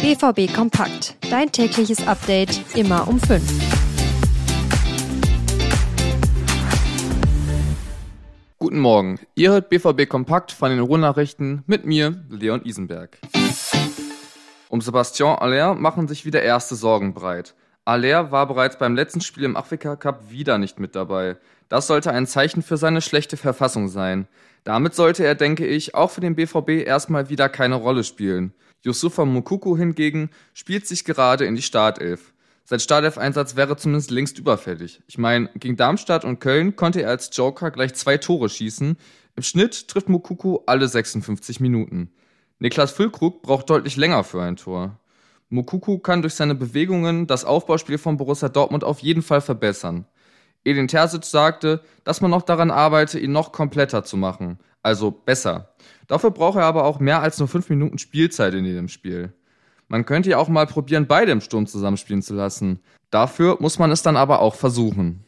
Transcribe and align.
BVB 0.00 0.54
Kompakt. 0.54 1.16
Dein 1.28 1.50
tägliches 1.50 2.06
Update 2.06 2.76
immer 2.76 3.08
um 3.08 3.18
5. 3.18 3.42
Guten 8.58 8.78
Morgen. 8.78 9.18
Ihr 9.34 9.50
hört 9.50 9.68
BVB 9.70 10.08
Kompakt 10.08 10.52
von 10.52 10.70
den 10.70 10.78
Ruhrnachrichten 10.78 11.64
mit 11.66 11.84
mir, 11.84 12.24
Leon 12.30 12.64
Isenberg. 12.64 13.18
Um 14.68 14.80
Sebastian 14.80 15.36
Aller 15.36 15.74
machen 15.74 16.06
sich 16.06 16.24
wieder 16.24 16.42
erste 16.42 16.76
Sorgen 16.76 17.12
breit. 17.12 17.56
Aller 17.88 18.30
war 18.30 18.46
bereits 18.46 18.76
beim 18.76 18.94
letzten 18.94 19.22
Spiel 19.22 19.44
im 19.44 19.56
Afrika 19.56 19.96
Cup 19.96 20.30
wieder 20.30 20.58
nicht 20.58 20.78
mit 20.78 20.94
dabei. 20.94 21.38
Das 21.70 21.86
sollte 21.86 22.12
ein 22.12 22.26
Zeichen 22.26 22.62
für 22.62 22.76
seine 22.76 23.00
schlechte 23.00 23.38
Verfassung 23.38 23.88
sein. 23.88 24.28
Damit 24.62 24.94
sollte 24.94 25.24
er, 25.24 25.34
denke 25.34 25.66
ich, 25.66 25.94
auch 25.94 26.10
für 26.10 26.20
den 26.20 26.34
BVB 26.34 26.86
erstmal 26.86 27.30
wieder 27.30 27.48
keine 27.48 27.76
Rolle 27.76 28.04
spielen. 28.04 28.52
Yusufa 28.84 29.24
Mukuku 29.24 29.74
hingegen 29.74 30.28
spielt 30.52 30.86
sich 30.86 31.06
gerade 31.06 31.46
in 31.46 31.56
die 31.56 31.62
Startelf. 31.62 32.34
Sein 32.66 32.78
Startelf-Einsatz 32.78 33.56
wäre 33.56 33.78
zumindest 33.78 34.10
längst 34.10 34.38
überfällig. 34.38 35.00
Ich 35.06 35.16
meine, 35.16 35.48
gegen 35.54 35.78
Darmstadt 35.78 36.26
und 36.26 36.40
Köln 36.40 36.76
konnte 36.76 37.00
er 37.00 37.08
als 37.08 37.30
Joker 37.32 37.70
gleich 37.70 37.94
zwei 37.94 38.18
Tore 38.18 38.50
schießen. 38.50 38.98
Im 39.34 39.42
Schnitt 39.42 39.88
trifft 39.88 40.10
Mukuku 40.10 40.58
alle 40.66 40.88
56 40.88 41.60
Minuten. 41.60 42.10
Niklas 42.58 42.90
Füllkrug 42.90 43.40
braucht 43.40 43.70
deutlich 43.70 43.96
länger 43.96 44.24
für 44.24 44.42
ein 44.42 44.56
Tor. 44.56 45.00
Mukuku 45.50 45.98
kann 45.98 46.20
durch 46.20 46.34
seine 46.34 46.54
Bewegungen 46.54 47.26
das 47.26 47.44
Aufbauspiel 47.46 47.96
von 47.96 48.18
Borussia 48.18 48.50
Dortmund 48.50 48.84
auf 48.84 48.98
jeden 49.00 49.22
Fall 49.22 49.40
verbessern. 49.40 50.04
Edin 50.64 50.88
Terzic 50.88 51.24
sagte, 51.24 51.80
dass 52.04 52.20
man 52.20 52.30
noch 52.30 52.42
daran 52.42 52.70
arbeite, 52.70 53.18
ihn 53.18 53.32
noch 53.32 53.52
kompletter 53.52 54.04
zu 54.04 54.18
machen, 54.18 54.58
also 54.82 55.10
besser. 55.10 55.74
Dafür 56.06 56.32
braucht 56.32 56.58
er 56.58 56.64
aber 56.64 56.84
auch 56.84 57.00
mehr 57.00 57.22
als 57.22 57.38
nur 57.38 57.48
fünf 57.48 57.70
Minuten 57.70 57.98
Spielzeit 57.98 58.52
in 58.52 58.66
jedem 58.66 58.88
Spiel. 58.88 59.32
Man 59.86 60.04
könnte 60.04 60.28
ja 60.28 60.36
auch 60.36 60.48
mal 60.48 60.66
probieren, 60.66 61.06
beide 61.06 61.32
im 61.32 61.40
Sturm 61.40 61.66
zusammenspielen 61.66 62.20
zu 62.20 62.34
lassen. 62.34 62.80
Dafür 63.10 63.56
muss 63.60 63.78
man 63.78 63.90
es 63.90 64.02
dann 64.02 64.18
aber 64.18 64.40
auch 64.40 64.54
versuchen. 64.54 65.24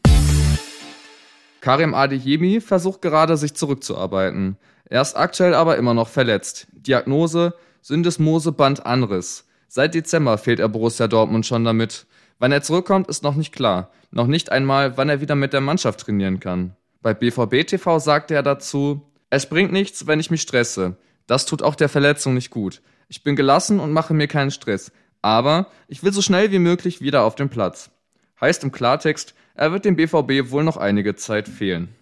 Karim 1.62 1.94
Adeyemi 1.94 2.60
versucht 2.60 3.00
gerade, 3.00 3.38
sich 3.38 3.54
zurückzuarbeiten. 3.54 4.58
Er 4.84 5.00
ist 5.00 5.16
aktuell 5.16 5.54
aber 5.54 5.78
immer 5.78 5.94
noch 5.94 6.08
verletzt. 6.08 6.66
Diagnose 6.72 7.54
Syndesmoseband 7.80 8.84
Anriss. 8.84 9.46
Seit 9.72 9.94
Dezember 9.94 10.36
fehlt 10.36 10.58
er 10.58 10.68
Borussia 10.68 11.06
Dortmund 11.06 11.46
schon 11.46 11.64
damit. 11.64 12.06
Wann 12.40 12.50
er 12.50 12.60
zurückkommt, 12.60 13.06
ist 13.06 13.22
noch 13.22 13.36
nicht 13.36 13.54
klar. 13.54 13.92
Noch 14.10 14.26
nicht 14.26 14.50
einmal, 14.50 14.96
wann 14.96 15.08
er 15.08 15.20
wieder 15.20 15.36
mit 15.36 15.52
der 15.52 15.60
Mannschaft 15.60 16.00
trainieren 16.00 16.40
kann. 16.40 16.74
Bei 17.02 17.14
BVB 17.14 17.64
TV 17.64 18.00
sagte 18.00 18.34
er 18.34 18.42
dazu, 18.42 19.08
es 19.30 19.48
bringt 19.48 19.70
nichts, 19.70 20.08
wenn 20.08 20.18
ich 20.18 20.28
mich 20.28 20.42
stresse. 20.42 20.96
Das 21.28 21.46
tut 21.46 21.62
auch 21.62 21.76
der 21.76 21.88
Verletzung 21.88 22.34
nicht 22.34 22.50
gut. 22.50 22.82
Ich 23.06 23.22
bin 23.22 23.36
gelassen 23.36 23.78
und 23.78 23.92
mache 23.92 24.12
mir 24.12 24.26
keinen 24.26 24.50
Stress. 24.50 24.90
Aber 25.22 25.68
ich 25.86 26.02
will 26.02 26.12
so 26.12 26.20
schnell 26.20 26.50
wie 26.50 26.58
möglich 26.58 27.00
wieder 27.00 27.22
auf 27.22 27.36
den 27.36 27.48
Platz. 27.48 27.92
Heißt 28.40 28.64
im 28.64 28.72
Klartext, 28.72 29.36
er 29.54 29.70
wird 29.70 29.84
dem 29.84 29.94
BVB 29.94 30.50
wohl 30.50 30.64
noch 30.64 30.78
einige 30.78 31.14
Zeit 31.14 31.48
fehlen. 31.48 31.94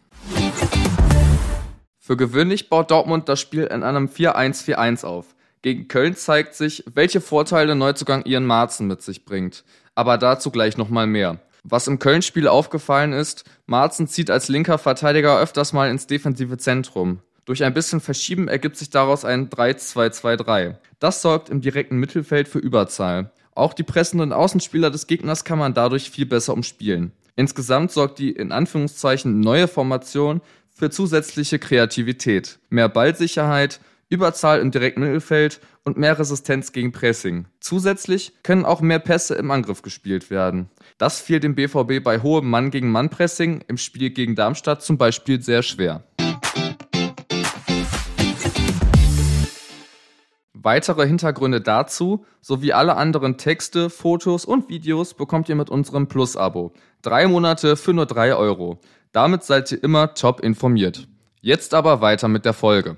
Für 1.99 2.17
gewöhnlich 2.17 2.71
baut 2.71 2.91
Dortmund 2.91 3.29
das 3.29 3.39
Spiel 3.39 3.65
in 3.65 3.83
einem 3.83 4.07
4-1-4-1 4.07 5.05
auf. 5.05 5.35
Gegen 5.63 5.89
Köln 5.89 6.15
zeigt 6.15 6.55
sich, 6.55 6.85
welche 6.93 7.21
Vorteile 7.21 7.75
Neuzugang 7.75 8.25
Ian 8.25 8.47
Marzen 8.47 8.87
mit 8.87 9.03
sich 9.03 9.25
bringt 9.25 9.65
aber 9.99 10.17
dazu 10.17 10.53
gleich 10.53 10.77
nochmal 10.77 11.09
mehr. 11.09 11.41
Was 11.65 11.89
im 11.89 11.99
Köln-Spiel 11.99 12.47
aufgefallen 12.47 13.13
ist, 13.13 13.45
Marzen 13.67 14.07
zieht 14.07 14.31
als 14.31 14.47
linker 14.47 14.79
Verteidiger 14.79 15.41
öfters 15.41 15.73
mal 15.73 15.91
ins 15.91 16.07
defensive 16.07 16.57
Zentrum. 16.57 17.19
Durch 17.47 17.65
ein 17.65 17.75
bisschen 17.75 18.01
Verschieben 18.01 18.47
ergibt 18.47 18.77
sich 18.77 18.91
daraus 18.91 19.25
ein 19.25 19.51
3-2-2-3. 19.51 20.77
Das 21.01 21.21
sorgt 21.21 21.51
im 21.51 21.61
direkten 21.61 21.97
Mittelfeld 21.97 22.47
für 22.47 22.61
Überzahl. 22.61 23.33
Auch 23.57 23.75
die 23.75 23.83
pressenden 23.83 24.33
Außenspieler 24.33 24.93
des 24.93 25.09
Gegners 25.09 25.43
kann 25.43 25.59
man 25.59 25.75
dadurch 25.75 26.11
viel 26.11 26.27
besser 26.27 26.53
umspielen. 26.53 27.11
Insgesamt 27.35 27.91
sorgt 27.91 28.21
die 28.21 28.31
in 28.31 28.53
Anführungszeichen 28.53 29.41
neue 29.41 29.67
Formation 29.67 30.43
für 30.71 30.91
zusätzliche 30.91 31.59
Kreativität, 31.59 32.61
mehr 32.71 32.89
Ballsicherheit 32.89 33.81
Überzahl 34.11 34.61
im 34.61 34.71
direkten 34.71 35.01
Mittelfeld 35.01 35.61
und 35.85 35.99
mehr 35.99 36.19
Resistenz 36.19 36.73
gegen 36.73 36.93
Pressing. 36.93 37.47
Zusätzlich 37.61 38.33
können 38.43 38.65
auch 38.65 38.81
mehr 38.81 38.99
Pässe 38.99 39.35
im 39.35 39.51
Angriff 39.51 39.83
gespielt 39.83 40.31
werden. 40.31 40.71
Das 40.97 41.21
fiel 41.21 41.41
dem 41.41 41.55
BVB 41.55 42.03
bei 42.03 42.23
hohem 42.23 42.49
Mann 42.49 42.71
gegen 42.71 42.91
Mann 42.91 43.11
Pressing 43.11 43.63
im 43.69 43.77
Spiel 43.77 44.11
gegen 44.11 44.35
Darmstadt 44.35 44.83
zum 44.83 44.97
Beispiel 44.97 45.43
sehr 45.43 45.63
schwer. 45.63 46.05
Weitere 50.55 51.07
Hintergründe 51.07 51.61
dazu 51.61 52.25
sowie 52.41 52.73
alle 52.73 52.97
anderen 52.97 53.37
Texte, 53.37 53.91
Fotos 53.91 54.45
und 54.45 54.69
Videos 54.69 55.15
bekommt 55.15 55.49
ihr 55.49 55.55
mit 55.55 55.71
unserem 55.71 56.09
Plus-Abo. 56.09 56.73
Drei 57.01 57.29
Monate 57.29 57.77
für 57.77 57.95
nur 57.95 58.07
drei 58.07 58.35
Euro. 58.35 58.81
Damit 59.13 59.45
seid 59.45 59.71
ihr 59.71 59.83
immer 59.83 60.15
top 60.15 60.41
informiert. 60.41 61.07
Jetzt 61.41 61.75
aber 61.75 62.01
weiter 62.01 62.29
mit 62.29 62.45
der 62.45 62.55
Folge. 62.55 62.97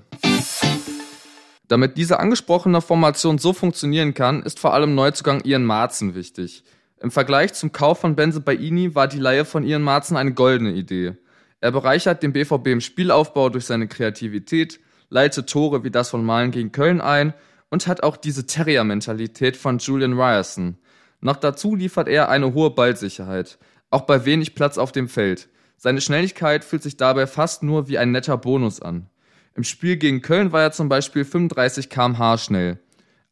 Damit 1.71 1.95
diese 1.95 2.19
angesprochene 2.19 2.81
Formation 2.81 3.37
so 3.37 3.53
funktionieren 3.53 4.13
kann, 4.13 4.43
ist 4.43 4.59
vor 4.59 4.73
allem 4.73 4.93
Neuzugang 4.93 5.41
Ian 5.45 5.63
Marzen 5.63 6.15
wichtig. 6.15 6.65
Im 6.99 7.11
Vergleich 7.11 7.53
zum 7.53 7.71
Kauf 7.71 8.01
von 8.01 8.17
Benze 8.17 8.41
Baini 8.41 8.93
war 8.93 9.07
die 9.07 9.19
Leihe 9.19 9.45
von 9.45 9.63
Ian 9.63 9.81
Marzen 9.81 10.17
eine 10.17 10.33
goldene 10.33 10.73
Idee. 10.73 11.13
Er 11.61 11.71
bereichert 11.71 12.23
den 12.23 12.33
BVB 12.33 12.67
im 12.67 12.81
Spielaufbau 12.81 13.47
durch 13.47 13.63
seine 13.63 13.87
Kreativität, 13.87 14.81
leitet 15.07 15.49
Tore 15.49 15.85
wie 15.85 15.91
das 15.91 16.09
von 16.09 16.25
Malen 16.25 16.51
gegen 16.51 16.73
Köln 16.73 16.99
ein 16.99 17.33
und 17.69 17.87
hat 17.87 18.03
auch 18.03 18.17
diese 18.17 18.45
Terrier-Mentalität 18.45 19.55
von 19.55 19.77
Julian 19.77 20.19
Ryerson. 20.19 20.77
Noch 21.21 21.37
dazu 21.37 21.73
liefert 21.75 22.09
er 22.09 22.27
eine 22.27 22.53
hohe 22.53 22.71
Ballsicherheit, 22.71 23.57
auch 23.91 24.01
bei 24.01 24.25
wenig 24.25 24.55
Platz 24.55 24.77
auf 24.77 24.91
dem 24.91 25.07
Feld. 25.07 25.47
Seine 25.77 26.01
Schnelligkeit 26.01 26.65
fühlt 26.65 26.83
sich 26.83 26.97
dabei 26.97 27.27
fast 27.27 27.63
nur 27.63 27.87
wie 27.87 27.97
ein 27.97 28.11
netter 28.11 28.37
Bonus 28.37 28.81
an. 28.81 29.07
Im 29.53 29.65
Spiel 29.65 29.97
gegen 29.97 30.21
Köln 30.21 30.53
war 30.53 30.61
er 30.61 30.71
zum 30.71 30.87
Beispiel 30.87 31.25
35 31.25 31.89
km/h 31.89 32.37
schnell. 32.37 32.79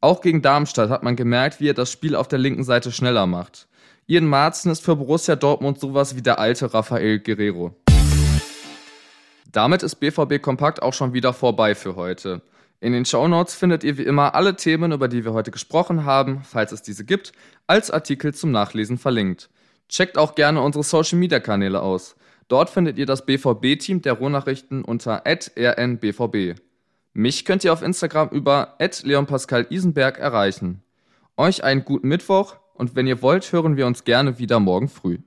Auch 0.01 0.19
gegen 0.19 0.41
Darmstadt 0.41 0.89
hat 0.89 1.01
man 1.01 1.15
gemerkt, 1.15 1.61
wie 1.61 1.69
er 1.69 1.73
das 1.73 1.91
Spiel 1.91 2.13
auf 2.13 2.27
der 2.27 2.39
linken 2.39 2.65
Seite 2.65 2.91
schneller 2.91 3.25
macht. 3.25 3.67
Ian 4.05 4.25
Marzen 4.25 4.69
ist 4.69 4.83
für 4.83 4.97
Borussia 4.97 5.37
Dortmund 5.37 5.79
sowas 5.79 6.17
wie 6.17 6.21
der 6.21 6.39
alte 6.39 6.73
Rafael 6.73 7.19
Guerrero. 7.19 7.73
Damit 9.51 9.81
ist 9.81 9.95
BVB 9.95 10.41
Kompakt 10.41 10.81
auch 10.81 10.93
schon 10.93 11.13
wieder 11.13 11.31
vorbei 11.31 11.73
für 11.73 11.95
heute. 11.95 12.41
In 12.81 12.91
den 12.91 13.05
Shownotes 13.05 13.55
findet 13.55 13.85
ihr 13.85 13.97
wie 13.97 14.03
immer 14.03 14.35
alle 14.35 14.57
Themen, 14.57 14.91
über 14.91 15.07
die 15.07 15.23
wir 15.23 15.31
heute 15.33 15.51
gesprochen 15.51 16.03
haben, 16.03 16.41
falls 16.43 16.73
es 16.73 16.81
diese 16.81 17.05
gibt, 17.05 17.31
als 17.65 17.91
Artikel 17.91 18.33
zum 18.33 18.51
Nachlesen 18.51 18.97
verlinkt. 18.97 19.49
Checkt 19.87 20.17
auch 20.17 20.35
gerne 20.35 20.61
unsere 20.61 20.83
Social 20.83 21.17
Media 21.17 21.39
Kanäle 21.39 21.81
aus. 21.81 22.15
Dort 22.49 22.71
findet 22.71 22.97
ihr 22.97 23.05
das 23.05 23.25
BVB-Team 23.25 24.01
der 24.01 24.13
Ruhrnachrichten 24.13 24.83
unter 24.83 25.23
rnbvb. 25.25 26.55
Mich 27.13 27.45
könnt 27.45 27.63
ihr 27.63 27.71
auf 27.71 27.83
Instagram 27.83 28.29
über 28.29 28.75
leonpascal-isenberg 28.79 30.17
erreichen. 30.17 30.81
Euch 31.37 31.63
einen 31.63 31.85
guten 31.85 32.07
Mittwoch 32.07 32.57
und 32.73 32.95
wenn 32.95 33.07
ihr 33.07 33.21
wollt, 33.21 33.51
hören 33.51 33.77
wir 33.77 33.85
uns 33.85 34.03
gerne 34.03 34.39
wieder 34.39 34.59
morgen 34.59 34.89
früh. 34.89 35.19